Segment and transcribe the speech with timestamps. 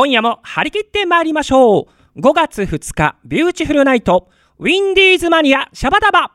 [0.00, 2.20] 今夜も張り切って参りましょう。
[2.20, 6.32] 5月2日ビューティフルナイトウィンディーズマニアシャバダバ。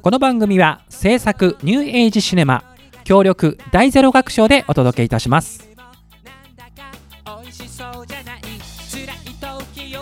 [0.00, 2.62] この番組は制作ニューエイジシネマ
[3.02, 5.69] 協力大ゼロ学賞でお届けいたします。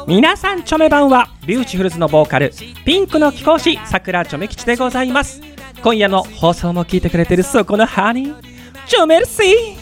[0.08, 2.50] 皆さんチョメばんはビューティフルズのボーカル
[2.86, 5.42] ピンクの貴公子さくらチョメ吉でございます。
[5.82, 8.42] 今夜の放送も聞いてくれてるそこのハニー。
[8.86, 9.76] チョメルシー。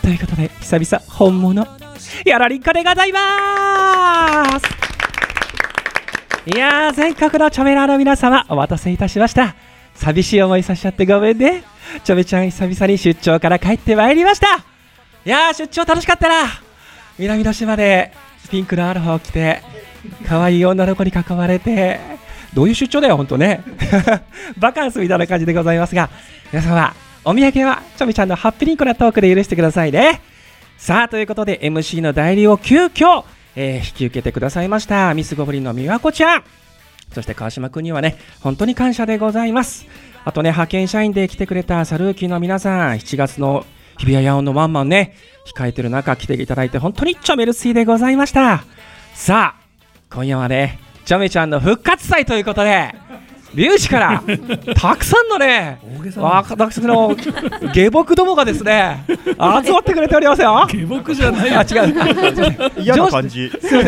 [0.00, 1.66] ということで久々本物
[2.24, 4.66] やらりんかでございます。
[6.46, 9.54] いやー全国のチョメラーの皆様お待たせいたしました。
[9.94, 11.64] 寂しい思いさせちゃってごめんね。
[12.02, 14.56] チョメちゃん久々に出張から帰ってまいりました。
[14.56, 14.60] い
[15.26, 16.48] やー出張楽しかったな。
[17.18, 18.10] 南の島で
[18.52, 19.62] ピンクのアロハを着て
[20.28, 21.98] 可愛い女の子に囲まれて
[22.52, 23.62] どういう出張だよ、本当ね。
[24.58, 26.10] バカンスみたいな感じでございますが、
[26.52, 30.20] 皆様、お土産はチョメちゃんのハッピーリンコなトークで許してくださいね。
[30.76, 33.24] さあ、ということで MC の代理を急遽、
[33.56, 36.44] えー引き受けてくださいました、ミスゴブリンの美和子ちゃん。
[37.14, 39.86] そして川島君にはね、本当に感謝でございます。
[40.26, 43.64] あとね、派遣社員で来てくれたサルーキーの皆さん、7月の
[43.98, 45.14] 日比谷野音のワンマンね、
[45.46, 48.64] 控えてる中来ていただいて本当にチョメルスイでございました。
[49.14, 49.62] さあ、
[50.10, 52.94] 今夜はね、チョメちゃんの復活祭ということで、
[53.54, 54.22] ビューチから
[54.74, 55.78] たくさんのね、
[56.58, 57.14] 私の
[57.72, 60.66] 下僕どもがですね、集まってくれておりますよ。
[60.68, 62.82] 下僕じゃないあ、違う。
[62.82, 63.50] 嫌な感じ。
[63.60, 63.84] すい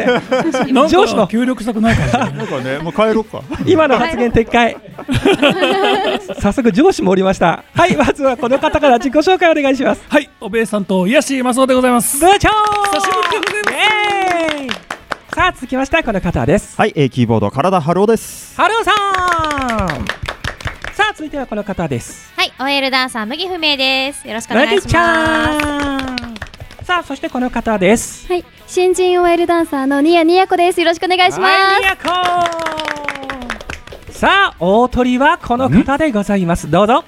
[0.74, 0.88] ません。
[0.88, 3.42] 上司のか協力したくない感じなんかね、もう帰ろうか。
[3.66, 4.76] 今の発言撤回。
[6.40, 7.64] 早速上司もおりました。
[7.74, 10.02] はい、まずはこの方から自己紹介お願いします。
[10.08, 12.50] はいおべえさんと癒しマスオでございます部長
[12.92, 14.93] 久しぶりでございイエーイ
[15.34, 16.76] さあ続きましてはこの方です。
[16.76, 18.56] はい、えー、キーボード、体ハローです。
[18.56, 18.94] ハローさん
[20.94, 22.32] さあ続いてはこの方です。
[22.36, 24.28] はい、OL ダンサー麦不明です。
[24.28, 24.96] よろしくお願いします。
[24.96, 26.06] ゃん
[26.84, 28.28] さあそしてこの方です。
[28.28, 30.80] はい、新人 OL ダンサーのニヤニヤコです。
[30.80, 31.50] よろしくお願いします。
[31.52, 32.02] はいニヤコ
[34.12, 36.70] さあ大トリはこの方でございます。
[36.70, 37.02] どうぞ。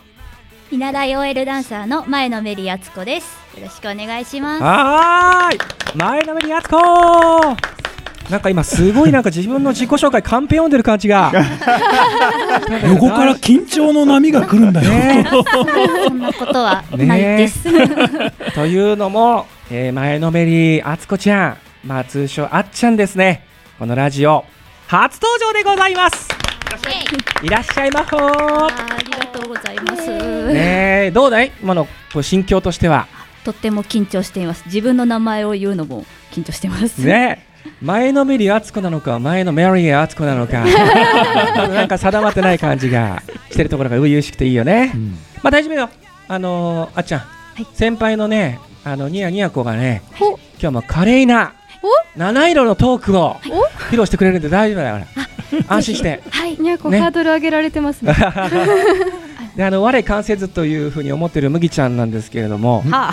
[0.72, 3.38] 見習い OL ダンサーの前野メリ敦子です。
[3.56, 4.64] よろしくお願いします。
[4.64, 5.58] はーい
[5.96, 6.76] 前のめりやつこ
[8.30, 11.32] なんか今すごいなんか自分の自己紹介カンペ読んでる感じが。
[12.88, 15.26] 横から緊張の波が来るんだよ、ね。
[16.06, 17.62] そんなことはないです。
[18.54, 21.56] というのも、えー前のめりあつこちゃん。
[21.84, 23.44] まあ通称あっちゃんですね。
[23.78, 24.44] このラジオ
[24.88, 26.28] 初登場でございます。
[27.42, 28.64] いらっしゃいまほー。
[28.64, 28.68] あ
[29.04, 30.08] りがとうございます。
[30.10, 31.10] ねえ。
[31.12, 31.52] どうだい？
[31.62, 31.86] 今の
[32.20, 33.06] 心境としては。
[33.44, 34.64] とっても緊張しています。
[34.66, 36.98] 自分の名前を言うのも緊張してます。
[36.98, 37.46] ね
[37.82, 40.64] 前のめりあつこなのか前のメリーあつこなのか。
[41.68, 45.18] なんか定まってない感じがしてるところが初々しくていいよね、うん。
[45.42, 45.88] まあ大丈夫よ。
[46.28, 47.18] あのーあっちゃ
[47.58, 47.66] ん、い。
[47.74, 51.52] 先輩のねあのニヤニヤ子がねお今日も華麗な
[52.16, 53.36] 七色のトークを
[53.90, 55.06] 披露してくれるんで大丈夫だから
[55.76, 56.22] 安心して。
[56.30, 56.56] はい。
[56.58, 56.98] にゃこ、ね。
[57.00, 58.14] ハードル上げられてますね。
[59.56, 62.82] であの我関せずというふうに思ってる麦ちゃんなんですけれども。
[62.90, 63.12] は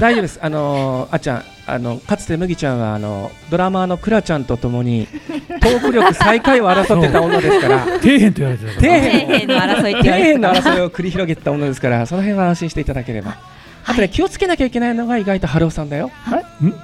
[0.00, 0.38] 大丈夫です。
[0.42, 5.06] あのーあっちゃんあのかつて麦ちゃんはあのドラマーのクラちゃんとともに
[5.60, 13.36] トーク力最下位を争ってた女ですから 底辺と言われてたから底あ、辺底辺の争い底辺の争いを繰り広げてた女ですからその辺は安心していただければ。
[13.84, 16.10] あとね気をつけなきゃいけないのが意外と春尾さんだよ。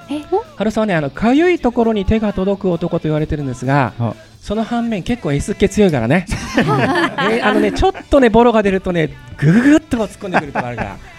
[0.09, 0.21] え、
[0.57, 6.25] 春尾さんはねあのかゆいところに手が届く男と言われてるんですがあその反面結構 S 気強いからね。
[6.59, 10.97] えーあのねちょっとねボロが出るとねグググッと突っ込んでくるとこあるから。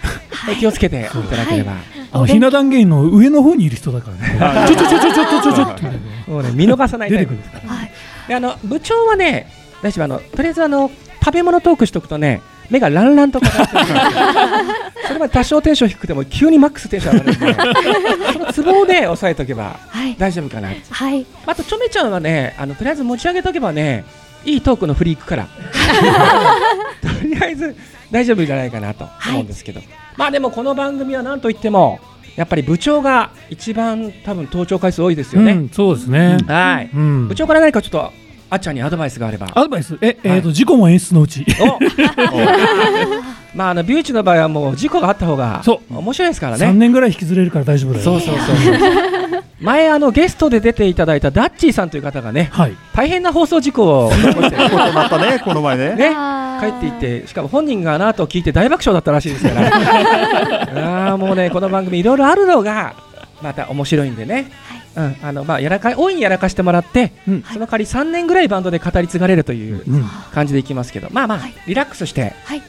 [0.59, 1.73] 気をつけていただければ。
[2.13, 4.67] あのひな壇芸の上の方にいる人だからね。
[4.67, 5.83] ちょちょちょちょちょちょちょって。
[6.29, 7.69] もうね見逃さないタイプですから。
[7.69, 8.33] はい。
[8.33, 10.91] あの部長はね、大丈夫あのとりあえずあの
[11.23, 12.41] 食べ物トークしておくとね。
[12.69, 13.57] 目がランランとかって
[15.05, 19.77] それまで多少テンション低くても急にマックステンション上がるのでそのツボで押さえておけば
[20.17, 24.05] 大丈夫かな、はい、あとチョメちゃんはねあのとりあえず持ち上げとけばね
[24.45, 25.47] いいトークのフリークから。
[27.01, 27.75] とりあえず
[28.09, 29.89] 大丈夫じゃないかなと思うんですけど、はい。
[30.17, 31.99] まあでもこの番組は何といっても
[32.35, 36.89] やっぱり部長が一番多分登頂回数多いですよね、うん、そうですね、はい。
[36.93, 37.27] うん。
[37.27, 38.11] 部長から何かちょっと
[38.49, 39.47] あっちゃんにアドバイスがあれば。
[39.53, 39.97] アドバイス。
[40.01, 41.45] え、えーと事故も演出のうち。
[41.59, 41.79] お。
[43.55, 45.97] まああのビューチの場合はもう事故があった方がそう。
[45.97, 48.03] 面白いですから3ね年ぐらい引きずれるから大丈夫だよ。
[48.03, 49.30] そうそうそうそう
[49.61, 52.75] 前あのゲストで出ていただいたダッチーさんという方がねはい。
[52.93, 54.57] 大変な放送事故を起こして。
[55.21, 55.95] ね、この前ね。
[55.95, 56.15] ね
[56.59, 59.67] 帰っていってしかも本人があの後聞いて大爆笑だったらしいですから。
[61.11, 62.93] あーもうねこの番組いろいろあるのが
[63.41, 64.51] また面白いんでね。
[64.93, 67.43] うん、あのまあやらか大いにやらかしてもらって、うん。
[67.43, 70.05] その代わり3年ぐらいバンドで語り継がれるといううん。
[70.33, 71.53] 感じでいきますけど、まあまあ、はい。
[71.67, 72.61] リラックスしてはい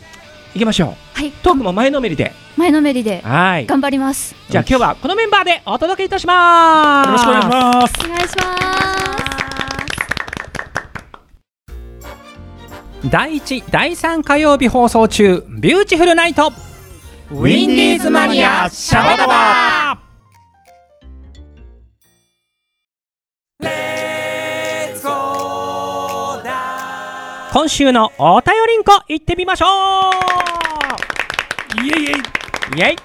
[0.54, 1.18] いきましょう。
[1.18, 1.30] はい。
[1.42, 3.22] トークも前のめりで、前のめりで。
[3.22, 3.66] はい。
[3.66, 4.34] 頑張ります。
[4.50, 7.06] じゃあ今日はこのメンバーでお届けいたします。
[7.08, 7.94] よろしくお願いします。
[8.04, 8.62] お願いします。
[13.08, 16.52] 第1、第3火曜日放送中、ビューティフルナイト、
[17.32, 20.01] ウィンディーズマニアシャバダバ
[27.52, 29.68] 今週のお便りんこ行ってみましょう。
[31.84, 32.14] イエイイエイ。
[32.78, 32.96] イエイ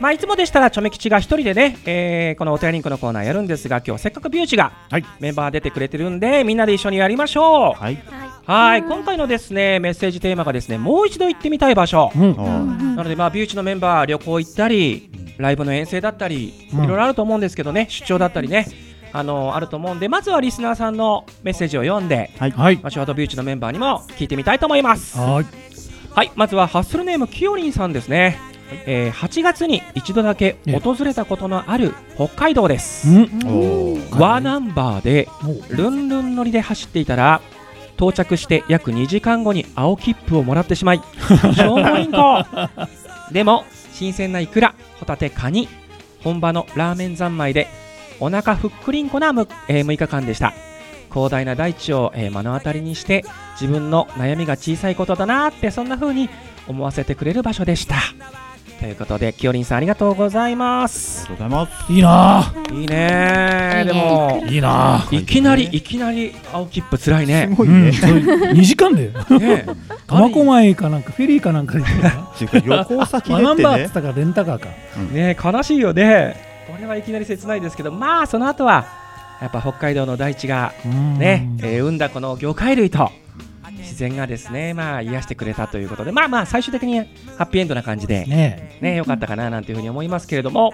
[0.00, 5.04] まあ、いつもでしたらチョメ吉が一人でね、えーこのお便りリンクのコーナーやるんですが今日せっかくビューチがはい。
[5.20, 7.82] メンバー出てくれてるんでみんなで一緒にやりましょう。
[7.82, 7.98] はい。
[8.46, 8.82] はい。
[8.82, 12.10] 今回のですねメッセージテーマがですねもう一度行ってみたい場所。
[12.14, 12.36] うん。
[12.96, 16.86] なのでまあビューチのメンバー旅行行ったりライブの遠征だったりいうん。
[16.86, 18.66] ろいろあると思うんですけどね出張だったりね
[19.12, 22.76] あのあると思うんでまずはリスナーさんのメッセージを読んではい。
[22.76, 25.18] まあショートビューチのメンバーにも聞いてみたいと思います。
[25.18, 25.46] はい。
[26.10, 28.38] はい、まずはハッスルネームきよりんさんですね。
[28.86, 33.08] えー8月に一度だけ訪れたことのある北海道です。
[33.08, 33.22] うん。
[33.46, 34.40] おーワー。
[34.40, 35.28] ナンバーで
[35.70, 37.40] ルンルン乗りで走っていたら
[37.98, 41.00] 到着して約2時間後に青切符をもらってしまい
[41.54, 42.46] 消防員行
[43.32, 45.68] でも新鮮なイクラホタテカニ
[46.22, 47.66] 本場のラーメン三昧で
[48.20, 50.52] お腹ふっくりんこなむ、えー6日間でした。
[51.12, 53.24] 広大な大地を、えー目の当たりにして
[53.60, 56.28] 自分の悩みが小さいことだなーってそんな風に
[56.66, 57.96] 思わせてくれる場所でした。
[58.80, 61.26] ということできよりんさんありがとうございます。
[61.26, 61.92] ありがとうございます。
[61.92, 63.82] いいないいね。
[63.82, 67.48] ーでもいいないきなりいきなり青切符つらいね。
[67.50, 67.88] うすごいね。
[67.88, 69.10] んそれ2時間で
[69.40, 69.66] ね。
[70.06, 71.84] 苫小牧かなんかフェリーかなんかで
[72.60, 73.92] 旅行先でってねバーっつっ。
[73.94, 74.14] たから。
[74.14, 74.68] レンタカーか
[75.12, 78.86] ね悲しいよねこれはいきなり切ないですけどまあその後は
[79.40, 83.10] やっぱ北海道の大地がね、えー生んだこの魚介類と
[83.78, 86.98] 自然がですねまあ癒してくれたということでまあまあ最終的に
[87.36, 88.78] ハッピーエンドな感じでね。
[88.80, 90.72] ね良かったかななんていうふうに思いますけれども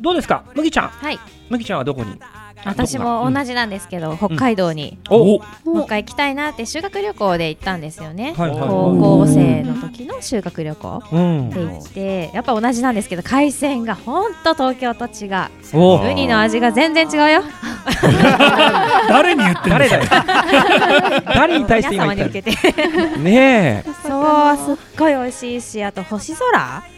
[0.00, 0.44] どうですか？
[0.54, 0.88] 麦ちゃん。
[0.88, 1.18] はい。
[1.50, 2.18] 麦ちゃんはどこに？
[2.64, 4.98] 私も同じなんですけど北海道に。
[5.10, 5.38] お。
[5.64, 8.34] もう一回行きたいなって修学旅行で行ったんですよね。
[8.36, 8.58] はいはい。
[8.60, 11.02] はい高校生の時の修学旅行。
[11.12, 11.50] うん。
[11.50, 15.48] で行ってやっぱ同じなんですけど海鮮がほんと東京と違う。
[15.74, 16.00] お。
[16.10, 17.42] ウニの味が全然違うよ。
[19.08, 19.78] 誰に言ってんの？
[19.78, 20.02] 誰だよ。
[21.24, 23.18] 誰に対して皆今言った様に向けて。
[23.18, 23.90] ねえ。
[24.06, 26.82] そうすっごい美味しいしあと星空。
[26.94, 26.97] お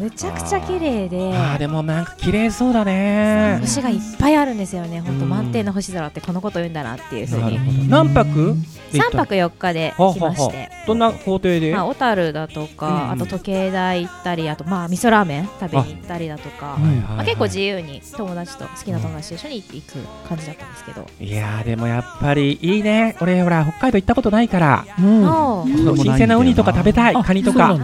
[0.00, 1.32] めちゃくちゃ綺麗で。
[1.34, 3.58] あーでもなんか綺麗そうだね。
[3.60, 5.00] 星がいっぱいあるんですよね。
[5.00, 7.42] 本当うん満天の星空ってこのこと言うんだなっていうふうに。
[7.42, 7.84] なるほど。
[7.88, 8.56] 何泊？
[8.92, 10.68] で行っ3た泊4日ではあ来まして。
[10.86, 16.76] どんな工程で、まあ、小樽だとか、あと時計台行ったりあとまあ味噌ラーメン食べに行ったりだとか。
[16.78, 19.98] うんまあ、結構自由に友達と好きな友達と一緒に行く
[20.28, 23.16] 感じだったんですけど、いやーでもやっぱりいいね。
[23.20, 24.84] 俺ほら北海道行ったことないから。
[24.98, 27.78] 新鮮なウニとか食べたいあカニとか。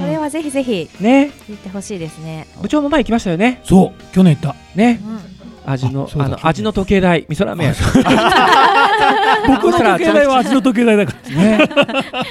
[0.00, 0.88] それはぜひぜひ。
[1.00, 1.07] ね
[1.48, 3.60] 行ってほしいですね、部長も前行きましたよね。
[3.64, 4.56] そう去年行った。
[4.76, 5.00] ね。
[5.66, 7.74] うん、味のあの味の時計台味噌ラーメン。
[9.46, 11.68] 僕の時計台は味の時計台だかね。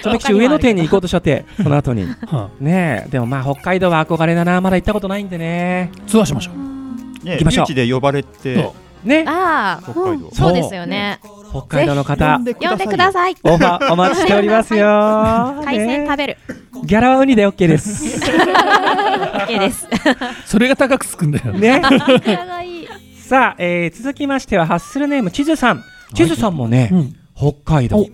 [0.03, 2.07] ちょめきち上野店に行こうとしちゃってその後に。
[2.31, 3.03] らはね。
[3.07, 4.59] えでもまあ北海道は憧れだな。
[4.61, 5.91] まだ行ったことないんでね。
[6.05, 7.25] いツアーしましょう。
[7.25, 7.73] ね、行きましょう。
[7.73, 8.73] で呼ばれてそ
[9.03, 9.25] ね。
[9.27, 10.29] ああ北海道。
[10.33, 11.19] そうですよね。
[11.49, 12.39] 北海道の方。
[12.43, 13.35] で呼んでください。
[13.43, 14.87] オファーお待ちしておりますよ。
[15.63, 16.37] 海鮮ね食べる。
[16.85, 18.19] ギャラはウニで OK です。
[18.19, 19.87] OK です。
[20.45, 21.81] それが高くつくんだよね。
[23.19, 25.83] さあ、えー続きましてはハッスルネーム地図さん。
[26.13, 27.15] 地図さんもね、うん。
[27.35, 28.05] 北海道。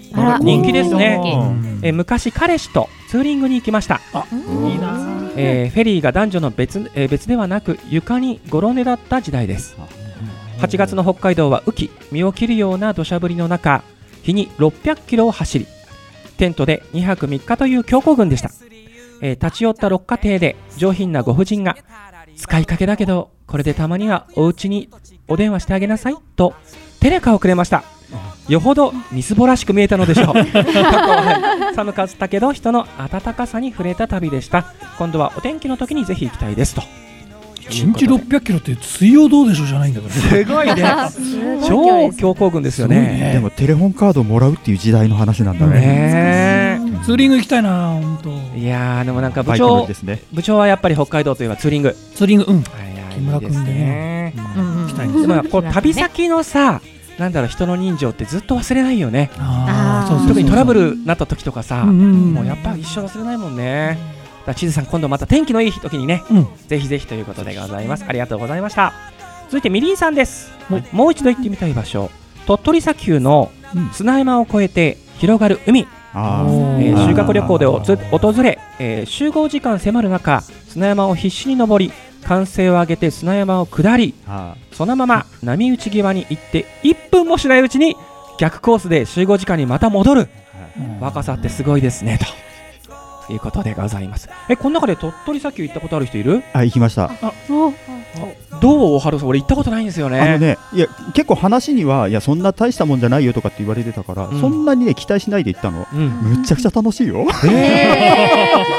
[0.42, 1.20] 人気ですね。
[1.24, 1.80] うん。
[1.84, 4.98] えー昔彼氏とツーリングに行きました、うんいいな。
[5.36, 9.76] えーフェリーが男女の別,、えー別ではなく床にゴロ寝だった時代です
[10.60, 13.84] 8月の北海道は雨季身を切るような土砂降りの中
[14.24, 15.68] 日に600キロを走り
[16.38, 18.50] テントで2泊3日という強行軍でした、
[19.22, 21.76] えー立ち寄った六花亭で上品なご婦人が
[22.36, 24.90] 使いかけだけどこれでたまにはお家に
[25.28, 26.54] お電話してあげなさいと
[27.00, 27.84] テレカをくれました。
[28.48, 30.28] よほどみすぼらしく見えたのでしょう。
[30.36, 34.66] はい寒かったけど人の温かさに触れた旅でした。
[34.98, 36.82] 今度はお天気の時にぜひ行きたいですと
[37.70, 40.14] 1日600キロって水曜どうでしょうじゃないんだから。
[40.14, 40.84] すごいね。
[41.68, 43.00] 超強行軍ですよね。
[43.00, 43.34] ね。
[43.34, 45.80] でもテレホンカードをもらうっていう時代の話なんだね。
[45.80, 50.22] ねツーリング行きたいな本当えいやーでもなんか部長ですね。
[50.34, 51.96] 部長はやっぱり北海道といえばツーリング。
[52.16, 52.64] ツーリングうん。
[52.64, 54.34] 木村君でね。
[54.36, 56.82] 行きたいんですでもこう旅先のさ
[57.18, 59.30] なんだろう人の人情ってずっと忘れないよね。
[59.36, 62.34] 特にトラブルになった時とかさうんうんうん。
[62.34, 64.13] もうやっぱ一生忘れないもんね
[64.46, 66.48] だ地図さん今度また天気のいい時にねうん。
[66.68, 68.06] ぜひぜひということでございます。
[68.08, 68.94] ありがとうございました。
[69.48, 70.52] 続いてみりんさんです。
[70.70, 70.84] はい。
[70.92, 72.10] もう一度行ってみたい場所。
[72.46, 73.90] 鳥取砂丘のうん。
[73.92, 81.92] 砂山を越えて広がる海、あおえーー修学旅行でおつ訪れ、えー集合時間迫る中砂山を必死に登り
[82.24, 87.96] 歓声を上げて砂山を下りあそのまま波打ち際に行って1分もしないうちに
[88.38, 90.30] 逆コースで集合時間にまた戻る。
[91.00, 92.26] 若さってすごいですねと
[93.30, 94.30] いうことでございます。
[94.50, 96.44] えこの中で鳥取砂丘行ったことある人いる？
[96.54, 97.10] あ行きました。
[98.62, 99.00] どう？
[99.00, 100.20] ハルさん俺行ったことないんですよね。
[100.20, 104.40] あのねいや結構話にはいやそんな大したもんじゃないよとかって言われてたから、うん。
[104.40, 105.88] そんなにね期待しないで行ったの。
[105.92, 107.20] うん、むっちゃくちゃ楽しいよ。
[107.20, 107.28] えー、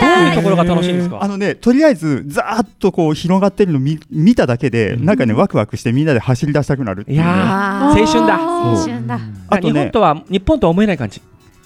[0.01, 1.23] どういうところが楽しいんですか？
[1.23, 5.05] あのねとりあえずざーっとこう広がってるの見見ただけで、うん。
[5.05, 8.39] なんかねワクワクしてみんなで走り出したくなるいう、ね、いやあ青春だ。
[8.41, 9.21] 青春だ。
[9.49, 11.21] あとね日本とは日本とは思えない感じ？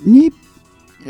[0.04, 0.32] に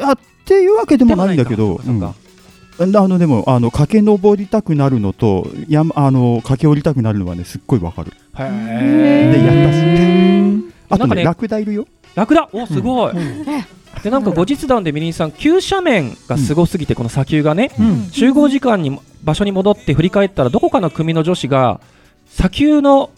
[0.03, 0.17] あ
[0.49, 8.13] っていうわけでもないんだけどあのでもあの駆け上りたくなるのとやあの駆け下りたくなるのはねすっごいわかる。
[8.39, 11.87] へでえやったしあとねなんかねラクダいるよ。
[12.15, 13.15] 楽だおすごい、
[14.03, 18.09] でなんか後日談でみりんさん急斜面がすごすぎてこの砂丘がね、うん。
[18.11, 21.81] 集合時間に場所に戻って振り返ったらどこかの組の女子が
[22.27, 23.11] 砂丘の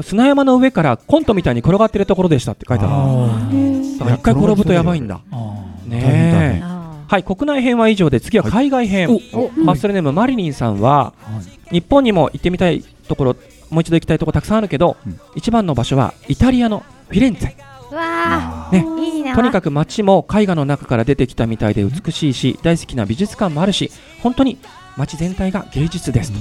[0.00, 5.20] 砂山の上からコントみたいに転がってるところでしたって書いてある一回転ぶとやばいんだ。
[5.30, 6.62] ーあーね
[7.08, 11.80] はい国内編は以上で次は海外編、おハッスルネームマリリンさんははい。
[11.80, 13.36] 日本にも行ってみたいところ
[13.70, 15.20] もう一度行きたいところたくさんあるけど、うん。
[15.34, 17.54] 一番の場所はイタリアのフィレンツェ。
[17.94, 19.04] わねー。
[19.04, 19.34] いいな。
[19.34, 23.90] とにかく街も絵画の中から出てきたみたいで美しいし大好きな美術館もあるし
[24.22, 24.58] 本当に
[24.96, 26.38] 街全体が芸術ですと。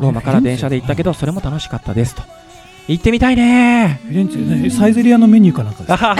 [0.00, 2.22] ローマから電車で行ったけどそれも楽しかったですと
[2.86, 4.00] 行ってみたいね。
[4.04, 6.16] フィレンツェねサイゼリアのメニューかなんかですか？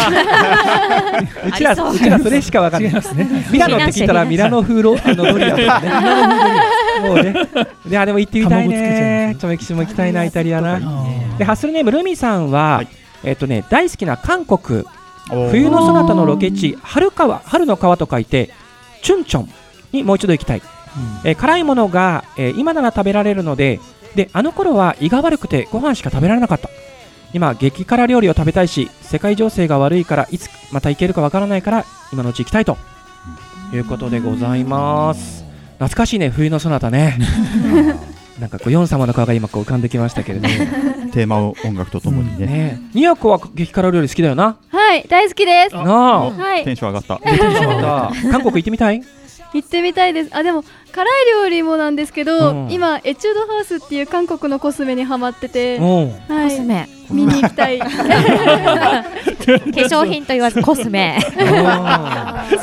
[1.49, 1.94] うちらう。
[1.94, 2.90] うちらそれしかわかんない。
[2.90, 3.28] 違いますね。
[3.52, 7.35] ミラノって聞いたらミラノ風ロ あのドリアとかねもうね。
[7.88, 9.37] いやでも行ってみたいね。
[9.38, 10.80] ちょめきしも行きたいなイタリアな。
[11.38, 12.88] でハッスルネームルミさんは、はい。
[13.25, 14.85] えっ、とね大好きな韓国。
[15.30, 18.50] 冬冬のそなたのロケ地春川春の川と書いて
[19.02, 19.49] チュンチョン
[19.92, 20.62] にもう一度行きたい、
[21.25, 23.80] えー辛いものが、えー今なら食べられるので
[24.14, 26.68] であの頃は胃が悪くてご飯しか食べられなかった。
[27.33, 32.76] 今激辛料理を食べたいし世界情勢が悪いからいつまた行けるかわからないから今のうち行きたいと。
[33.73, 35.44] いうことでございます。
[35.78, 37.18] 懐かしいね冬のそなたね。
[38.38, 40.54] なんかこうヨン様の顔が今こう浮かんできましたけれども。
[41.12, 42.80] テーマ音楽とともにね、ね。
[42.92, 44.56] ニヤコは激辛料理好きだよな。
[44.68, 45.75] はい、大好きです。
[45.75, 46.30] なあ。
[46.30, 46.64] はい。
[46.64, 47.21] テ、ンション上がった。
[47.25, 48.23] 出てしまった。
[48.30, 49.02] 韓国行ってみたい？
[49.54, 50.30] 行ってみたいです。
[50.32, 52.73] あ、でも辛い料理もなんですけど、うん。
[52.73, 56.11] 今エチュードハウスっていう韓国のコスメにハマってて、うん。
[56.28, 56.88] はい、コスメ。
[57.11, 57.78] 見に行きたい。
[57.78, 61.18] 化粧品と言わずコスメ。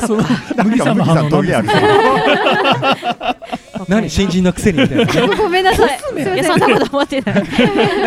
[0.04, 0.24] その
[0.64, 1.68] 麦なんか麦さんトゲある？
[3.88, 5.36] 何新人のくせにみたいなね。
[5.36, 5.98] ごめんなさい。
[6.14, 6.44] いや。
[6.44, 7.34] そんなこと思ってない。
[7.34, 7.44] なん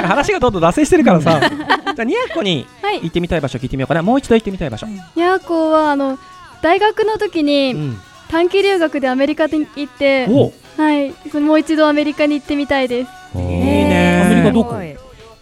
[0.01, 1.39] か話がどんどん脱線してるからさ。
[1.39, 1.50] じゃ
[1.98, 4.04] あニヤコにはい行ってみたい場所聞いてみようかな。
[4.04, 6.20] もう一度行ってみたい場所、ヤーコはあの
[6.62, 7.98] 大学の時うにん、
[8.36, 10.51] 短期留学でアメリカに行って、お。
[10.75, 13.10] はい、もう一度アメリカに行ってみたいです。
[13.34, 14.24] いいね。
[14.25, 14.75] アメリカどこ？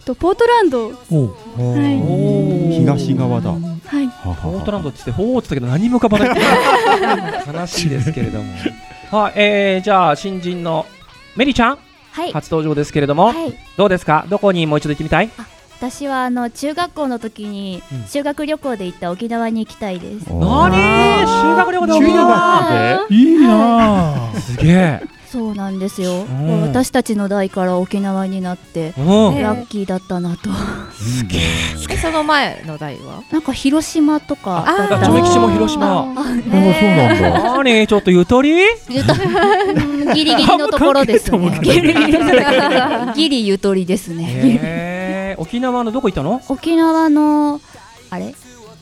[0.04, 3.50] とポートランド、はい、お東側だ。
[3.50, 3.60] はい、
[4.22, 6.28] ポートランドって言ってほーって言ったけど何も浮かばない。
[7.52, 8.44] 悲しいですけれども。
[9.10, 10.86] はい、えー、じゃあ新人の
[11.34, 11.78] メリちゃん。
[12.12, 14.24] はい、初登場ですけれども、はい、どうですか？
[14.28, 15.30] どこにもう一度行ってみたい？
[15.90, 18.06] 私はあの中学校の時にうん。
[18.06, 20.32] 修学旅行で行った沖縄に行きたいです。
[20.32, 20.70] 何？
[21.26, 23.34] 修学旅行で沖中縄学でい。
[23.34, 24.40] いなあ。
[24.40, 25.02] すげえ。
[25.30, 26.24] そうなんですよ。
[26.24, 26.62] ん。
[26.62, 29.04] 私たちの代から沖縄になってうん。
[29.42, 30.48] ラッキーだったなと。
[31.92, 31.96] え。
[31.98, 33.22] その前の代は？
[33.30, 34.64] なんか広島とか。
[34.66, 34.86] な。
[34.86, 36.00] んかチョメ吉も広島。
[36.00, 37.56] あそうなんだ。
[37.58, 37.86] 何？
[37.86, 38.52] ちょっとゆとり？
[38.88, 39.16] ゆとう
[40.10, 41.58] んギリギリのところですね。
[41.62, 42.18] ギリギリ
[43.14, 44.93] ギリゆとりですね。
[45.38, 46.40] 沖縄のどこ行ったの？
[46.48, 47.60] 沖縄の
[48.10, 48.34] あれ？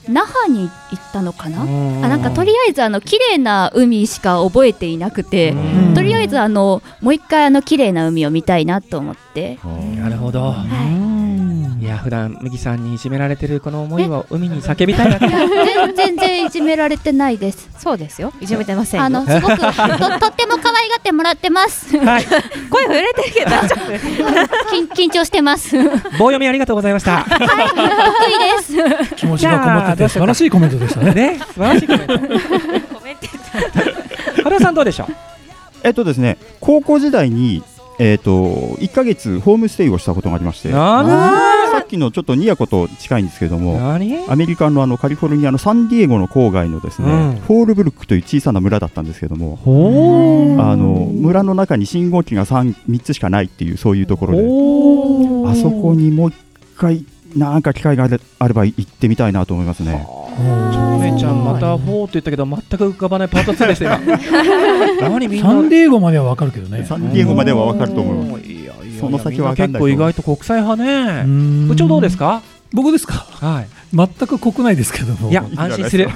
[0.09, 1.62] 那覇に行ったのかな？
[1.62, 1.66] あ
[2.09, 5.94] なんかとりあえずあの綺麗な海しか覚えていなくて、うん。
[5.94, 9.59] とりあえずあのもう一回あの綺麗な海を見たいなと思って。
[9.97, 10.40] なるほど。
[10.40, 10.64] は
[11.09, 11.12] い
[11.92, 17.68] や普段麦さんにいじめられてるこの思いを海に叫びたいなって全 全然いじめられてないです。
[17.78, 18.32] そうですよ。
[18.40, 19.06] いじめてませんよ。
[19.06, 21.96] あのすごくと とっても可愛がってもらってます。
[21.99, 22.25] はい。
[22.70, 23.50] 声震えてるけど
[24.70, 25.70] 緊緊張してます。
[25.72, 27.20] 得棒読みありがとうございました。
[27.20, 27.28] 意
[28.99, 29.14] です。
[29.16, 31.14] 気持ちがこもってて素晴らしいコメントでしたね。
[31.14, 32.18] ね素晴らしいコメント。
[34.44, 35.14] 原さんどうでしょう？
[35.84, 37.62] えっとですね高校時代に
[37.99, 40.68] えっと1ヶ月ホームステイをしたことがありまして。
[40.70, 41.62] なさっ
[41.92, 44.28] きのちょっとニヤコと近いんですけども何？
[44.28, 47.37] アメリカのあのカリフォルニアのサンディエゴの郊外のですね、うん。
[47.37, 56.37] フォールブルックという小さな村だったんですけどもほあの村の中に信号機が 3, 3つしかないっていうそういうところでおあそこにもう一
[56.76, 57.04] 回
[57.37, 60.06] なんか機会があれあれば行ってみたいなと思いますね。
[61.02, 66.84] めちゃんまたフォーって言ったけど全く浮かばないパート2でしたサンディエゴまではわかるけどね。
[66.84, 68.42] サンディエゴまではわかると思います。
[69.06, 71.25] その先は結構意外と国際派ね。
[71.25, 72.42] 部部長どうですか？
[72.73, 73.14] 僕ですか？
[73.14, 73.68] はい。
[73.94, 75.30] 全く国内ですけども。
[75.30, 76.09] いや安心する。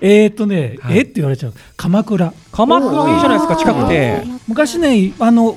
[0.00, 0.98] えーっとね、はい。
[0.98, 1.54] えって言われちゃう。
[1.76, 2.32] 鎌倉。
[2.50, 4.22] 鎌倉いいじゃないですか近くて。
[4.48, 5.56] 昔ねあの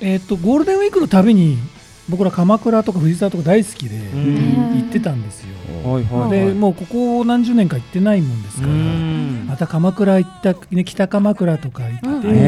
[0.00, 1.56] えーっとゴールデンウィークのたびに
[2.08, 4.76] 僕ら鎌倉とか藤沢とか大好きでん。
[4.76, 5.48] 行ってたんですよ、
[5.84, 6.30] はいはいはい。
[6.30, 9.46] でもうここ何十年か行ってないもんですうから、ん。
[9.46, 12.40] また鎌倉行った、ね、北鎌倉とか行って、うんね。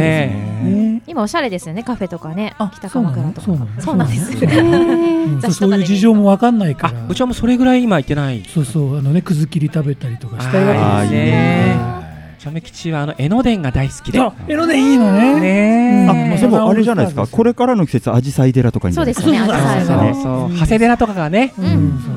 [0.65, 3.47] ね今おしゃれですよねカフェとかねあ北鎌倉とか。
[3.47, 4.33] そうなのそうなんです
[5.59, 8.43] そういう事情もわかんないかあら部長もそれぐらい今行ってない。
[8.53, 11.77] そうそうあのねくず切り食べたりとかしたいわけですね。
[11.79, 12.04] は
[12.45, 14.21] チャメ吉はあの江ノ電が大好きで。
[14.49, 15.41] 江ノ電いいのね。
[15.41, 21.55] ねうんあでもあれじゃないですか、これからの季節、アジサイ寺とかにそうですねそうそうアジサイそうがそう長谷寺とかがね。
[21.57, 21.69] ううん。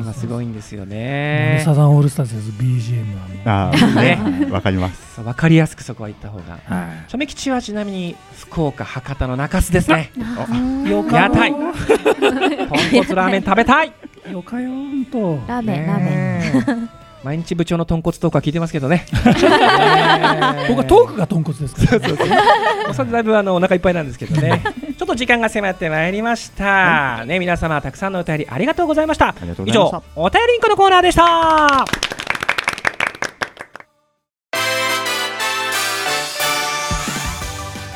[0.01, 0.98] 今すごいんですよね。
[1.60, 3.15] ねサザンオールスターズです BGM
[3.46, 3.72] はもう。
[3.72, 4.51] あーね。
[4.51, 5.22] わかります。
[5.22, 6.60] わかりやすくそこは行った方が。
[6.75, 7.10] はい。
[7.10, 10.12] チャメ吉はちなみに福岡博多の中洲ですね。
[10.89, 11.72] よ屋台豚
[12.91, 13.93] 骨ラーメン食べたい。
[14.29, 15.39] よかよんと。
[15.48, 16.79] ラーメンラーメン。
[16.84, 19.06] ン毎日部長の豚骨トークは聞いてますけどね。
[20.70, 22.18] 僕はトークが豚骨ですからね。
[22.90, 24.62] おそらくだいぶあのお腹いっぱいなんですけどね。
[24.98, 27.26] ちょっと時間が迫ってまいりました。
[27.26, 29.34] ね皆様たくさんのお便りありがとうございました。
[29.34, 29.74] した。
[29.74, 30.04] 上。
[30.16, 31.86] お便りインコのコーナーでした。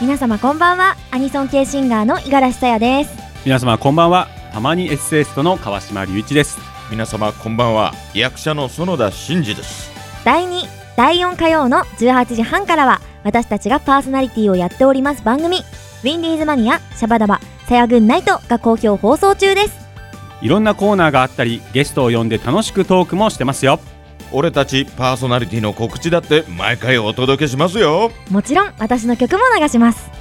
[0.01, 0.95] 皆様こんばんは。
[1.11, 3.11] アニソン系シンガーの五十嵐さやです。
[3.45, 4.27] 皆様こんばんは。
[4.51, 6.57] たまにエッセイストの川島隆一です
[6.91, 7.93] 皆様こんばんは。
[8.13, 9.89] 役者の園田真二です。
[10.25, 10.67] 第2
[10.97, 19.79] 第4火曜の18時半からは私たちがパーソナリティをやっております番組ウィンディーズマニアシャバダバさやぐんナイトが好評放送中です。
[20.41, 23.79] いろんなコーナーがあったりゲストを呼んで楽しくトークもしてますよ。
[24.33, 28.11] 俺たちパーソナリティの告知だって毎回お届けしますよ。
[28.29, 30.11] もちろん私の曲も流します。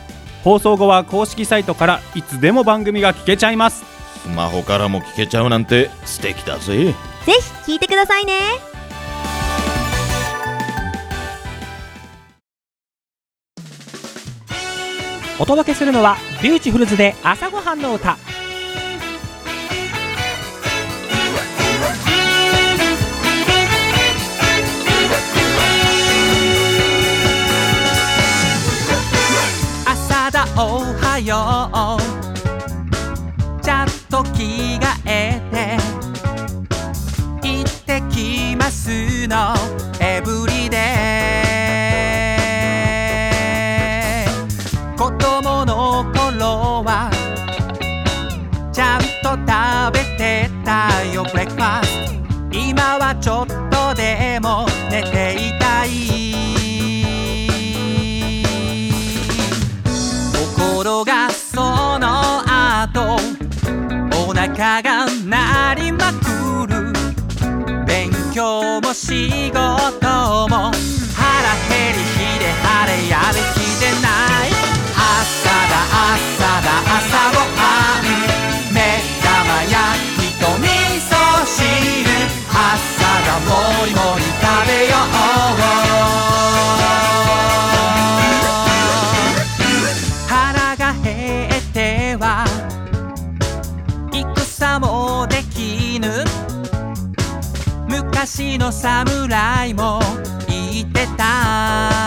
[0.44, 3.89] 放送後は公式サイトからいつでも番組が聞けちゃいます
[4.22, 6.94] スマホからも聞けちゃうなんて素敵だぜ。
[7.26, 8.32] ぜひ聴いてくださいね。
[15.38, 18.18] お届けするのはビューティフルズで朝ごはんの歌。
[29.86, 31.76] 朝だおはよう
[94.90, 96.08] 戦もできぬ。
[97.88, 100.00] 昔の侍も
[100.48, 101.99] 言ってた。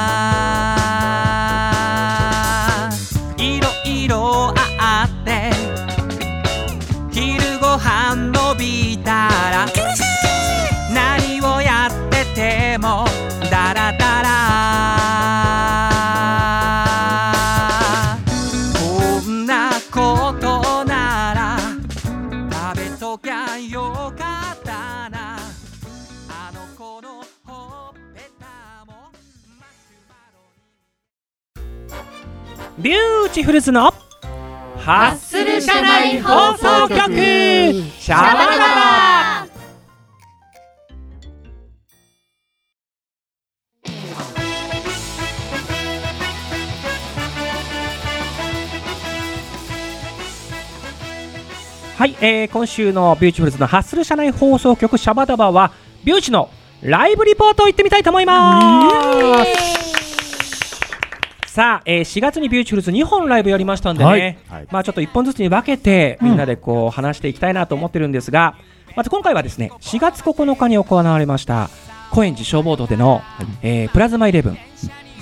[33.44, 33.94] フルズの
[34.78, 36.98] ハッスル社内放送局。
[37.14, 39.48] シャバダバ。
[51.98, 55.74] はい、えー今週のビューティフルズのハッスル社内放送局シャバダバは
[56.06, 56.50] ビューチの
[56.82, 59.83] ライブリポートを行ってみたいと思います。
[61.54, 64.22] さあ、えー4月にビューティフルズ2本ライブやりましたんでね、はい。
[64.50, 64.68] はい。
[64.72, 68.56] まあちょっと1本ずつに分けてみんなでこう話していきたいなと思ってるんですが、
[68.96, 71.70] まず今回はですね4月9日に行われました
[72.10, 73.22] 高円寺ショーボートでの、
[73.62, 74.58] えープラズマイレブン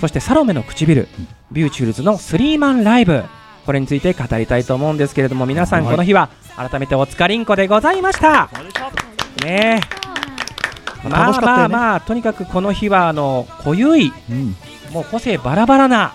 [0.00, 1.06] そしてサロメの唇、
[1.50, 3.24] ビューティフルズのスリーマンライブ
[3.66, 8.48] これについて語りたいと思うんですけれども皆さんこの日は改めておつかりんこでございました。
[9.44, 9.82] ね。
[11.04, 14.56] えまあまあまあとにかくこの日はあの濃ゆいうん。
[14.92, 16.12] もう個性バラバラな、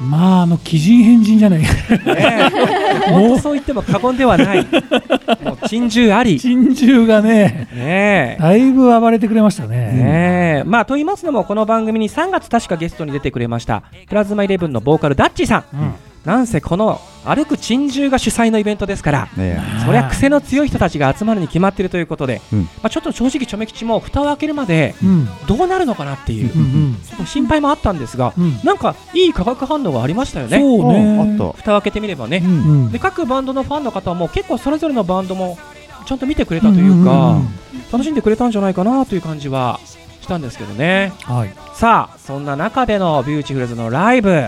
[0.00, 1.60] まああの鬼人変人じゃない。
[1.60, 1.68] ね
[2.08, 4.66] え、本当そう言っても過言ではない。
[5.42, 6.38] もう珍獣あり。
[6.38, 8.38] 珍獣がねねえ。
[8.40, 9.76] だいぶ暴れてくれましたね。
[9.76, 10.64] ねえ。
[10.64, 15.94] まあと言いますのもこの番組に3月確かゲストに出てくれましたプラズマイレブンのボーカルダッチさん、うん
[16.28, 22.62] なんせこの歩く珍獣が主催のイベントですからねそりゃ癖の強い人たちが集まるに決まっているということで、うん。
[22.64, 25.26] まあ、ちょっと正直チョメ吉も蓋を開けるまでうん。
[25.46, 28.60] どうなるのかなっていううんうん心配もあったんですが、うん。
[28.62, 30.58] なんかいい化学反応がありましたよね。
[30.58, 31.18] そうね。
[31.18, 31.56] あった。
[31.56, 32.92] 蓋を開けてみればね、うん。
[32.92, 35.56] で各バンドのファンの方も結構それぞれのバンドも
[36.04, 37.48] ちゃんと見てくれたというか、んんん
[37.90, 39.96] 楽しんでくれたんじゃないかなという感じはし
[40.28, 41.12] たんですけどね。
[41.24, 41.50] はい。
[41.74, 44.44] さあそんな中でのビューティフルズのライブ、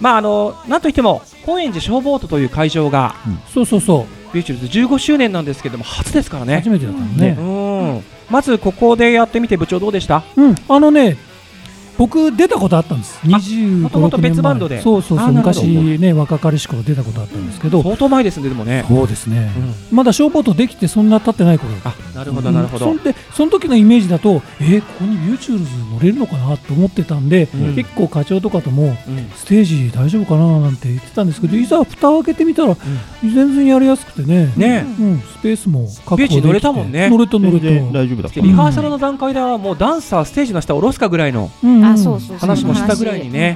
[0.00, 3.14] まああのなんといっても高円寺ショーボートという会場が
[3.52, 6.54] そうそうそビューティフルズ15周年なんですけども初ですからね。
[6.54, 7.36] う初めてだったのね。
[7.38, 7.42] う
[8.00, 8.04] ん。
[8.30, 10.22] まずここでやってみて部長どうでした？
[10.36, 10.54] うん。
[10.68, 11.16] あのね
[11.96, 13.18] 僕出たことあったんです。
[13.26, 14.80] 25もともと別バンドで。
[14.80, 15.62] そうそうそう昔
[15.98, 17.82] ね若かりし頃出たことあったんですけど。
[17.82, 18.84] 相当前ですねでもね。
[18.88, 19.52] そうですね。
[19.90, 19.96] うん。
[19.96, 21.72] まだ消防とできてそんな経ってない頃。
[21.84, 27.74] あなるほどなるほど、うんそんでその時のイメージだとえーここにビューチフルズ乗れるのかなと思ってたんで、うん。
[27.74, 29.30] 結構課長とかともうん。
[29.34, 32.76] ステージ大丈夫かななんて言ってたんですけどいざ蓋を開けてみたら、
[33.22, 34.52] 全然やりやすくてね。
[34.56, 34.84] ね。
[34.98, 37.10] うん、スペースも確保できてビューチ乗れたもんね。
[37.10, 38.40] 乗れた乗れた、大丈夫だった。
[38.40, 41.50] リハーサルの段階ではもうダンサーステージの下を下ろすかぐらいの。
[41.62, 41.94] うんうん。
[41.94, 42.38] あそうそうそう。
[42.38, 43.54] 話もしたぐらいにね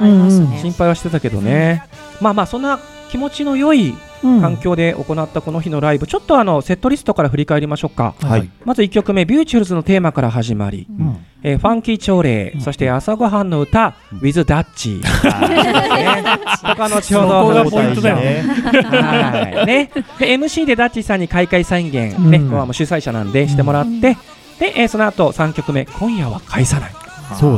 [0.60, 1.84] 心配はしてたけどね、
[2.20, 2.78] まあまあそんな
[3.10, 4.40] 気持ちの良いうん。
[4.40, 8.50] 環境で行ったこの日のライブ、ちょっとあのセットリストから振り返りましょうか、はい。
[8.64, 11.24] まず1曲目、ビューチフルズのテーマから始まり、うん。
[11.44, 18.42] えーファンキー朝礼、そして朝ごはんの歌、With ダッチ、ね、ここは後ほどそこがポイントだよね。
[18.42, 19.66] はい。
[19.66, 22.30] ね、で MC でダッチさんに開会宣言、うん。
[22.32, 22.40] ね。
[22.40, 24.16] ここはもう主催者なんでしてもらって、
[24.58, 26.92] でえーその後3曲目、今夜は帰さない、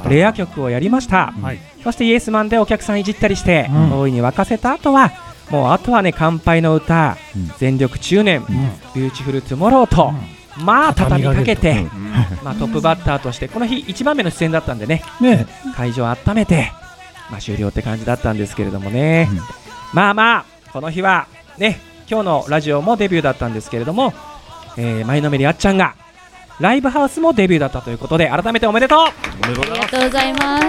[0.09, 1.59] レア曲をやりました、はい。
[1.83, 4.01] そしてイエスマンでお客さんいじったりして、うん。
[4.01, 5.13] 大いに沸かせた後は、
[5.51, 7.53] もうあとはね、乾杯の歌、うん。
[7.59, 8.45] 全力中年、
[8.95, 10.13] ビューティフルトゥモローと、
[10.65, 11.87] まあ畳みかけて、
[12.43, 15.47] まあ、トップバッターとして、この日1番目の出演だったんでね、ね。
[15.77, 16.73] 会場を温めて、
[17.31, 19.41] まあ、終了って感じだったんですけれどもね、うん。
[19.93, 21.29] まあまあ、この日は
[21.59, 21.81] ね、
[22.11, 24.13] 今日のラジオもデビューだったんですけれども、
[24.77, 25.95] えー、前のめりあっちゃんが、
[26.61, 29.13] ライブハウスもデビューだったということで、改めておめでとあ
[29.49, 30.67] りがとうございます。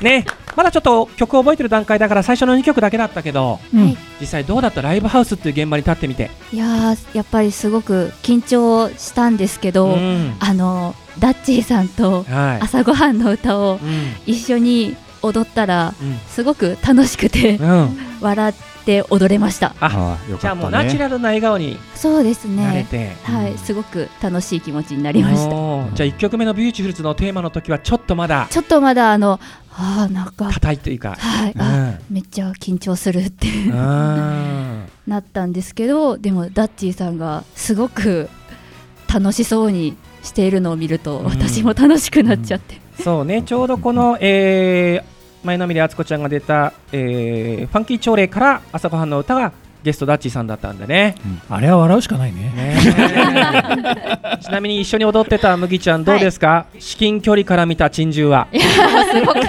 [0.00, 3.96] うね、まだちょっと曲を覚えてる段階だから、最初の2曲だけだったけど、うん。
[4.20, 4.82] 実際どうだった？
[4.82, 6.30] ライブハウスっていう現場に立ってみて。
[6.52, 10.36] いやーやっぱりすごく緊張したんですけど、うん。
[10.38, 12.62] あのダッチーさんとはい。
[12.62, 14.12] 朝ごはんの歌をうん。
[14.26, 16.18] 一緒に踊ったらうん。
[16.28, 18.54] すごく楽しくてうん、笑っ
[18.86, 19.74] て踊れました。
[19.80, 22.64] あああよじゃあもうナチュラルな笑顔にそうですね。
[22.64, 25.50] なれて、はい、すごく楽しい気持ちになりました。
[25.50, 29.40] じゃあ1曲目の「ビューティフルズ」のテーマの時はちょっとまだちょっとまだあの
[29.72, 31.60] あーなんか硬いというか、はい、うん。
[31.60, 34.84] あめっちゃ緊張するってうん。
[35.06, 38.30] なったんですけどでもダッチーさんがすごく
[39.12, 41.26] 楽しそうにしているのを見ると、うん。
[41.26, 43.42] 私も楽しくなっちゃって、そうね。
[43.42, 45.15] ちょうどこの、えー
[45.46, 51.14] 前のめりあつこちゃんが出た、えーファンキー朝礼から朝ごはんの歌がゲストダッチーさんだったんでね。
[51.48, 52.52] あれは笑うしかないね。
[52.56, 52.76] ね。
[54.34, 58.48] え ちなみに一緒に踊ってた麦ちゃんどうですか、至近距離から見た珍獣は。
[58.52, 59.42] すごかっ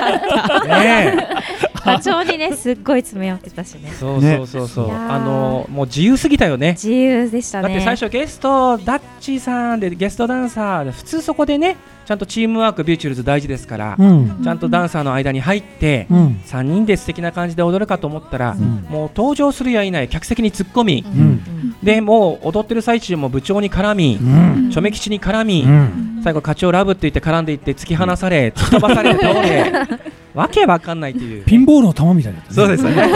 [0.60, 0.66] た。
[0.68, 1.28] ね
[1.88, 3.84] 課長にね、すっごい詰め寄ってたしね。
[3.86, 3.96] え。
[3.96, 4.68] そうそうそう。
[4.68, 5.16] そう、いやー。
[5.16, 6.72] あのもう自由すぎたよね。
[6.72, 7.70] 自由でしたね。
[7.70, 14.42] だって最初ゲストダッチーさんでゲストダンサーで普通そこでねちゃんとチームワークビューチフルズ大事ですから、うん。
[14.42, 16.42] ちゃんとダンサーの間に入って、うん。
[16.46, 18.58] 3人で素敵な感じで踊るかと思ったら、ん。
[18.90, 21.76] もう登場するやいない客席に突っ込み、うん。
[21.84, 24.72] でもう踊ってる最中も部長に絡み、うん。
[24.72, 26.22] チョメ吉に絡み、うん。
[26.24, 29.72] 最後課長ラブって言って絡んでいって突き放され突き飛ばされ倒れ
[30.38, 31.46] わけわかんないっていう。
[31.46, 32.56] ピンボールの球みたいだったね。
[32.56, 33.10] そうですよね。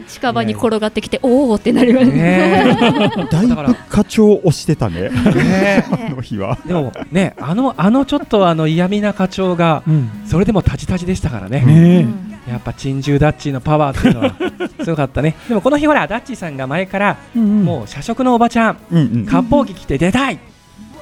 [0.08, 3.56] 近場に転がってきて、おおってなりました、ねだいぶ
[3.90, 5.10] 課長を押してたね。
[5.10, 5.10] え。
[5.10, 6.56] ね あの日は。
[6.64, 10.10] えでもねあのあのちょっとあの嫌味な課長がうん。
[10.26, 11.60] それでもタジタジでしたからね。
[11.60, 12.06] ね
[12.48, 14.34] やっぱ珍獣ダッチーのパワーっていうのは
[14.82, 15.36] すごかったね。
[15.48, 19.26] でもこの日ほらダッチーさんが前からもう社食のおばちゃんうんうん。
[19.26, 20.44] 割烹着着て出たいって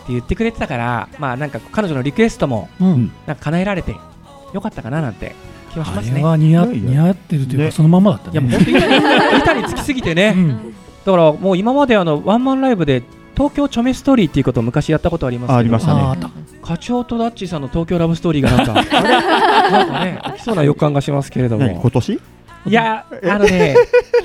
[0.08, 3.12] 言ってくれてたからまあなんか彼女のリクエストもうん。
[3.26, 3.94] なんか叶えられて
[4.52, 5.36] よかったかななんて
[5.72, 6.18] 気はしあますね。
[6.18, 7.66] れは似合ってるというね。
[7.66, 10.74] かそのままだったいやもうね本当に板に板につきすぎてね、うん。
[11.04, 13.04] だからもう今まであのワンマンライブで
[13.36, 16.16] 東京チョメストーリーっていうことを昔やったことありますけどあありましたね。
[16.62, 18.72] 課長とダッチーさんの東京ラブストーリーがなんか
[19.70, 21.66] なんかねできそうな予感がしますけれども。
[21.66, 22.20] 何今年？
[22.64, 23.74] いやあのね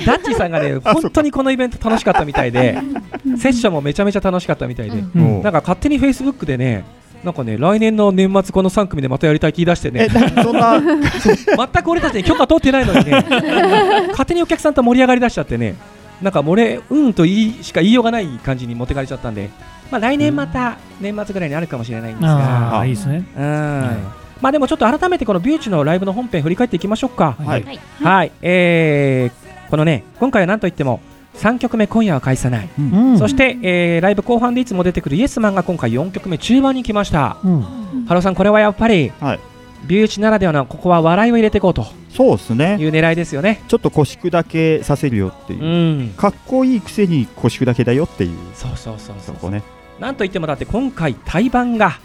[0.06, 2.78] ダッチーさんがね 本当にこのイベント楽しかったみたいで
[3.38, 6.86] セッションもめちゃめちゃ楽しかったみたいで、うんなんか勝手にフェイスブックでね
[7.24, 10.08] なんかね来年の年末この3組でまたやりたいって言い出してね。
[10.08, 10.80] えなそんな。
[10.80, 13.12] 全く俺たちに許可取ってないのにね
[14.10, 15.74] 勝手にお客さんと盛り上がりだしちゃってね
[16.22, 19.50] なんかもう俺うんと言いしか言いようがない感じに持ってかれちゃったんで、
[19.92, 22.80] まあ、来年また年末ぐらいにあるかもしれないんですあが。
[22.80, 23.26] あいいですね。
[23.36, 23.44] うん。
[24.42, 27.36] まあでもちょっと改めてこのビューチのライブの本編振り返っていきましょうか。
[27.40, 27.64] はい。
[27.64, 27.80] はい。
[28.02, 31.02] はい、えー、このね今回は何といっても
[31.36, 33.20] 3曲目今夜は帰さない、うん。
[33.20, 37.38] そして、えーライブ後半でいつも出てくるイエスマンが今回4曲目中盤に来ました。
[37.44, 37.62] うん。
[38.08, 39.40] ハローさんこれはやっぱり、はい。
[39.86, 41.86] ビューチならではのここは笑いを入れていこうと
[42.18, 42.78] そうですね。
[42.80, 43.62] いう狙いですよね。
[43.68, 45.64] ちょっと腰砕けさせるよっていう。
[45.64, 46.10] う、ん。
[46.18, 48.38] かっこいいくせに腰砕けだよっていう。
[48.56, 49.36] そうそうそうそそう。
[49.36, 49.62] こね。
[50.00, 52.00] なんといってもだって今回対バンが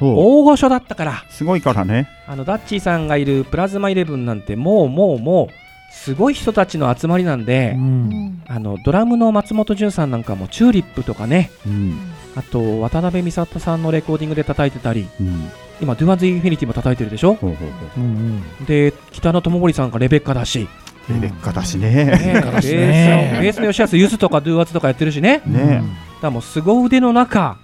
[0.00, 1.24] 大御所だったから。
[1.30, 2.08] すごいからね。
[2.26, 8.42] あのダッチーさんがいるプラズマイレブンなんてもうもうもうすごい人たちの集まりなんで、うん。
[8.48, 11.52] あのドラムの松本潤さんなんかもチューリップとかね。
[11.64, 12.12] うん。
[12.34, 15.06] あと渡辺美里さんのレコーディングで叩いてたり。
[15.20, 15.48] うん
[15.82, 17.34] 今ドゥアンズインフィニティも叩いてるでしょ？
[17.34, 18.00] ほうほうほう。
[18.00, 20.68] んで北野智森さんがレベッカだし、
[21.10, 21.90] うレベッカだしね。
[21.90, 23.32] ねベースだしね。
[23.34, 25.42] のベースの吉安ゆずとかドゥアツとかやってるしね。
[25.44, 25.52] うん。
[25.54, 25.84] ねだか
[26.22, 27.58] らもう凄腕の中。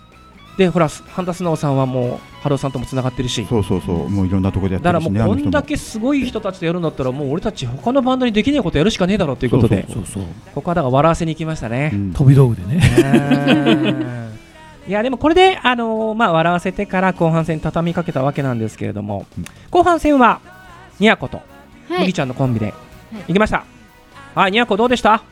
[0.56, 3.46] でほらハンダスノーさんはもうハローさんともつながってるし。
[3.48, 4.08] そうそうそう。
[4.08, 9.86] もういろんなところでやってるしだからもうこんだけすごい人たちとやるんだったらもう俺たち他のバンドにできないことやるしかねえだろうということで。
[9.88, 10.24] そうそう
[10.56, 11.92] ここはだから笑わせに行きましたね。
[11.94, 11.96] う。
[11.96, 12.12] ん。
[12.12, 12.80] 飛び道具でね。
[13.86, 14.27] うん
[14.88, 19.44] いやでもこれで、あのーまあ、笑わせてから後半戦に畳みかけたわけなんですけれども、うん。
[19.70, 20.40] 後半戦は
[20.98, 21.42] ニャコと
[21.90, 22.00] はい。
[22.00, 22.72] 麦ちゃんのコンビで
[23.26, 23.64] 行きました。
[24.34, 25.22] はい、ニャコどうでした？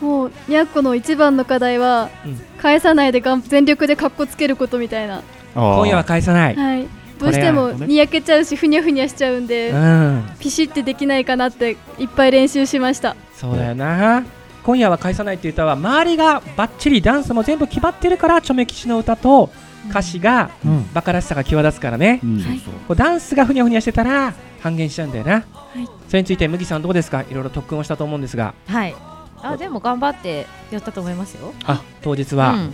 [0.00, 2.36] もうにゃっこの一番の課題は、うん。
[2.60, 5.22] 返さないでがん全力でカッコつけることみたいな。
[5.54, 6.54] 今夜は返さない。
[6.54, 6.86] はい。
[7.18, 13.16] どうしてもにやけちゃうしふにゃふにゃしちゃうんで、うん、ピシってできないかなっていっぱい練習しました。
[13.34, 14.24] そうだよな。
[14.64, 19.50] 今夜は返さないっていう歌は周りがバッチリダンスも全部決まってるからチョメ吉の歌と
[19.90, 20.92] 歌詞がうん。
[20.94, 22.20] バカらしさが際立つからね。
[22.24, 22.40] うん。
[22.40, 22.58] はい。
[22.58, 25.38] こうダンスがふにゃふにゃしてたら半減しちゃうんだよな。
[25.40, 25.44] い。
[26.08, 27.22] それについて麦さんどうですか？
[27.22, 28.94] いろいろ特訓をしたと思うんですが、はい。
[29.42, 31.52] あでも頑張ってやったと思いますよ。
[31.66, 32.72] あ当日うは、ん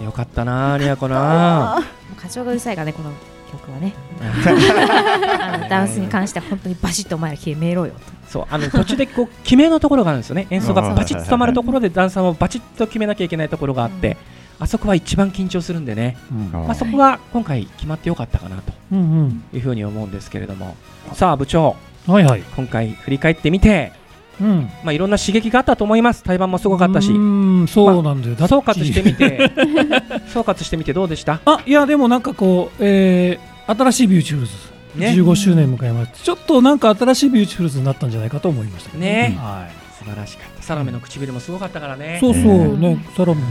[0.00, 0.04] うん。
[0.06, 1.82] よかったなニャコな。
[2.16, 3.12] 課長がうるさいからねこの
[3.50, 3.94] 曲はね。
[5.40, 8.00] あのダンスに関しては本当にバシッとお前ら決めろよと。
[8.28, 10.46] そうあの途中でこう決めのところがあるんですよね。
[10.50, 14.16] 演奏がバチッと止まるところでダンサーもバチッと決めなきゃいけないところがあって、
[14.60, 16.16] あそこは一番緊張するんでね、
[16.52, 20.76] まあ、そこは今回決まってよかったかなとうんいうふうに思うんですけれども。
[21.14, 21.76] さあ部長。
[21.82, 22.42] うんはいはい。
[22.56, 23.92] 今回振り返ってみて、
[24.40, 24.70] うん。
[24.84, 26.22] まあ、いろんな刺激があったと思います。
[26.22, 27.10] 対バンもすごかったし。
[27.10, 28.34] うんそうなんだよ。
[28.34, 29.50] だって総括してみて。
[30.32, 31.40] 総括してみてどうでした？
[31.44, 34.52] あいやでもなんかこう、えー新しいビューティフルズ、
[34.96, 35.08] ね。
[35.10, 39.36] 15周年迎えましてちょっとなんか新しいビューティフルズになったんじゃないかと思いましたけどね。
[39.38, 40.62] はい、素晴らしかった。
[40.62, 42.16] サラメの唇もすごかったからね。
[42.18, 42.80] そうそううん。
[42.80, 43.42] ねサラも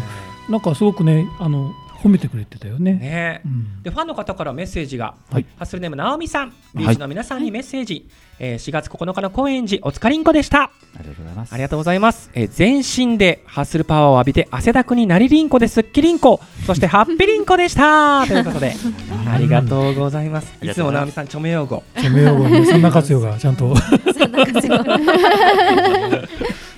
[0.49, 1.71] なんかすごくねあの
[2.01, 2.93] 褒めてくれてたよね。
[2.93, 3.41] ね。
[3.45, 3.83] うん。
[3.83, 5.45] でファンの方からメッセージが、はい。
[5.57, 6.53] ハッスルネームなおみさん。
[6.75, 8.07] ビーチの皆さんにメッセージ、
[8.39, 10.63] えー4月9日の高円寺おつかりんこでした。
[10.63, 11.53] ありがとうございます。
[11.53, 16.39] ありがとうございます、えー全身でハッスルパワーを浴びて汗だくになりりんこですっきりんこ。
[16.65, 18.25] そしてハッピりんこでした。
[18.27, 18.73] ということで
[19.27, 20.53] ありがとうございます。
[20.61, 21.83] いつもなおみさん著名用語。
[21.95, 23.73] 著名用語にそんな活用がちゃんと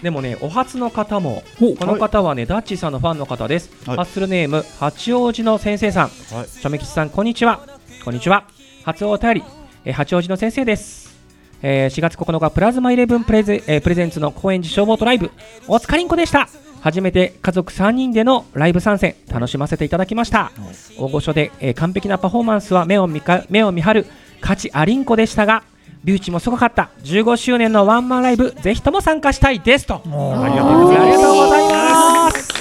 [0.02, 1.44] でもねお初の方も
[1.78, 3.98] この方はねダッチーさんのファンの方です、はい。
[3.98, 6.08] ハッスルネーム八王子の先生さん。
[6.08, 6.48] はい。
[6.48, 7.60] チョメ吉さんこんにちは。
[8.06, 8.46] こんにちは。
[8.86, 9.44] 初お便り、
[9.84, 11.20] えー八王子の先生です、
[11.62, 15.32] えー4月9日プラズマイレブンプレゼ,、えープレゼンツの高円寺消防とライブ。
[15.68, 16.48] お疲れんこでした。
[16.82, 20.54] 初めて家族3人でのライブ参戦楽しませていただきました。
[20.98, 24.06] 大御所で、えー完璧なパフォーマンスは目を見か目を見張る
[24.40, 25.64] 価値ありんこでしたが
[26.04, 26.90] ビューチもすごかった。
[27.04, 29.96] 15周年のワンマンライブぜひとも参加したいですと。
[29.96, 32.60] あありがとうございますありがとうございます。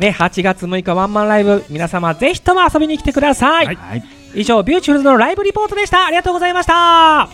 [0.00, 4.04] ね、8月6日ワンマンライブ皆様ぜひとも遊びに来てください、はい。
[4.34, 6.06] 以上ビューチフルズのライブリポートでした。
[6.06, 7.28] ありがとうございました。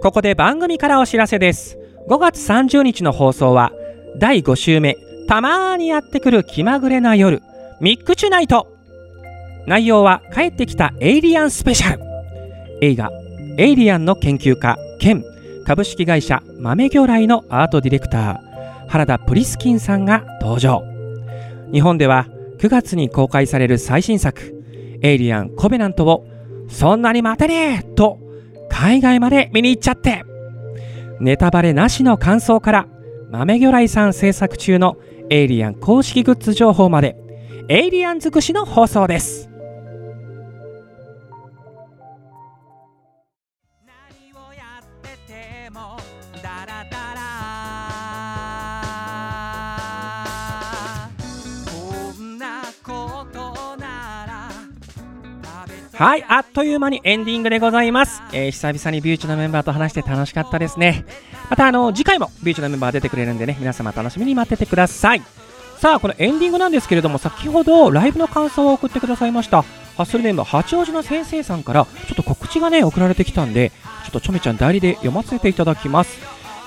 [0.00, 1.77] ここで番組からお知らせです
[2.08, 3.70] 5月30日の放送は
[4.16, 7.42] 第5週目たまーにやってくる気まぐれな夜
[7.82, 8.66] ミックチュナイト。
[9.66, 12.02] 内容は帰ってきたエイリアンスペシャル。
[12.80, 13.10] 映画
[13.58, 15.22] エイリアンの研究家兼
[15.66, 20.82] 株式会社豆魚雷のアートディレクター原田プリスキンさんが登場。
[21.70, 24.54] 日本では9月に公開される最新作
[25.02, 26.26] エイリアンコベナントを
[26.70, 28.18] そんなに待てねえと
[28.70, 30.24] 海外まで見に行っちゃって。
[31.20, 32.86] ネタバレなしの感想から
[33.30, 34.96] 豆魚雷さん制作中の
[35.30, 37.16] エイリアン公式グッズ情報まで
[37.68, 39.47] エイリアン尽くしの放送です。
[55.98, 61.04] はいあっという間にエンディングでございます、えー久々にビューチのメンバーと話して楽しかったですね。
[61.50, 65.22] またあの次回もビューチのメンバー出てくれるんでね皆様楽しみに待っててください。
[65.78, 69.62] さあこのエンディングなんですけれども先ほどライブの感想を送ってくださいました。
[69.62, 73.70] ハッスルネーム八王子の先生さんからちょっと告知がね送られてきたんで
[74.04, 76.16] ちょっとちょめちゃん代理で読ませていただきます、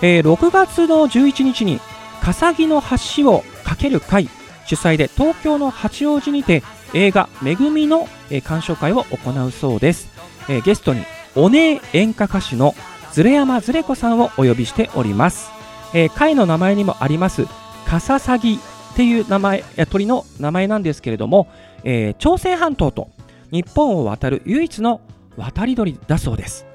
[0.02, 1.80] えー6月の11日に
[2.22, 2.84] 笠木の
[3.16, 4.28] 橋を架ける会
[4.66, 10.10] 主催で東京の八王子にて映画「めぐみ」の、え鑑賞会を行うそうです、
[10.50, 11.04] えゲストに
[11.36, 12.76] お姉演歌歌手の
[13.14, 15.52] ズレ山ズレ子さんをお呼びしております、
[15.94, 17.46] え会の名前にもあります
[17.86, 18.60] カササギ
[18.94, 21.48] っていう名前鳥の名前なんですけれども、
[21.84, 23.10] えー朝鮮半島と
[23.52, 25.02] 日本を渡る唯一の
[25.38, 26.66] 渡り鳥だそうです。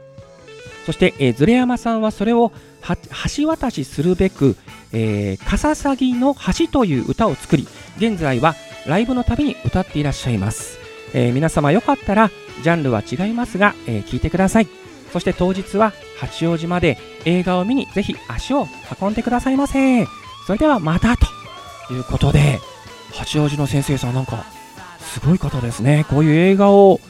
[0.86, 2.52] そして、えーズレ山さんはそれを
[3.36, 4.56] 橋渡しするべく、
[4.92, 8.54] えー、カササギの橋という歌を作り現在は
[8.86, 10.78] ライブのたびに歌っていらっしゃいます、
[11.12, 12.30] えー皆様よかったら
[12.62, 14.68] ジャンルは違いますが、えー聞いてください。
[15.12, 18.66] そして当日は八王子まで映画を見にぜひ足を
[19.00, 20.06] 運んでくださいませ。
[20.46, 21.26] それではまたと
[21.92, 22.58] いうことで
[23.12, 24.44] 八王子の先生さんなんか
[24.98, 26.04] すごい方ですね。
[26.10, 27.00] こういう映画を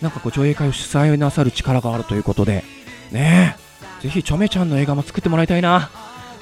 [0.00, 2.64] なんかこう上映会を主催なさる力があるということで
[3.10, 3.56] ね。
[4.00, 5.90] えぜひチョメちゃんの映画も作ってもらいたいな。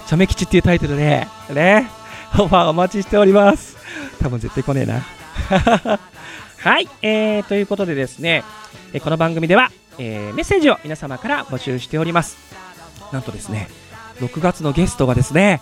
[0.07, 1.91] チョメ吉っていうタイトルでね。
[2.39, 3.78] オファーお待ちしております。
[4.21, 5.99] 多分絶対来ねえな。
[6.61, 8.45] はい、えー、ということでですね、
[8.93, 12.37] えーこの番組では、えーメッセージを皆様から募集しております。
[13.13, 13.69] なんとですね
[14.21, 15.61] 6月のゲストがですね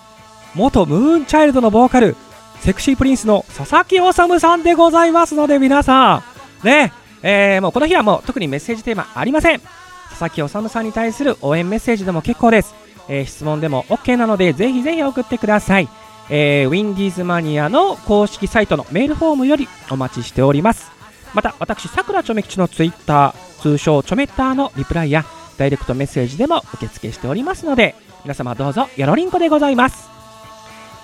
[0.54, 2.16] 元ムーンチャイルドのボーカル
[2.60, 6.22] セクシープリンスの佐々木修さんでございますので皆さ
[6.64, 9.60] んねえーもうこの日はもう特にメッセージテーマありません。
[10.08, 12.74] 佐々木修さんに対する応援メッセージでも結構です、
[13.08, 15.88] えー質問でも OK なのでぜひぜひ送ってください、
[16.28, 20.90] えーウィンディーズマニアの公式サイトのメールフォームよりお待ちしております。
[21.34, 25.24] また私さくらちょめ吉のツイッター通称ちょめッターのリプライや
[25.58, 30.08] ダイレクトメッセージでも受付しておりますので皆様どうぞよろりんこでございます。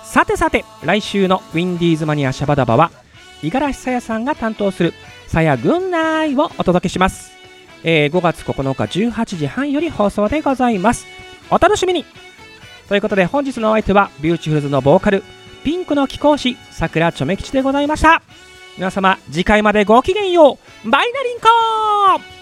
[0.05, 2.91] さてさて来週のウィンディーズマニアシャバダバは
[3.43, 4.93] 五十嵐さやさんが担当する
[5.27, 7.33] さや軍内をお届けします、
[7.83, 11.07] えー5月9日18時半より放送でございます。
[11.51, 12.05] お楽しみに。
[12.93, 15.23] ということで本日のお相手はビューチフルズのボーカル
[15.65, 18.21] ピンクの貴公子さくらちょめ吉でございました。
[18.77, 20.91] 皆様次回までごきげんよう。
[20.91, 22.42] バイナリンコー